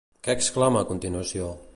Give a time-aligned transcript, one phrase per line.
[0.27, 1.51] Què exclama a continuació?